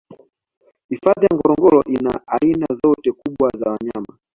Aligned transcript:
hifadhi 0.89 1.25
ya 1.25 1.35
ngorongoro 1.35 1.83
ina 1.83 2.21
aina 2.41 2.65
zote 2.83 3.11
kubwa 3.11 3.49
za 3.57 3.65
wanyama 3.69 4.17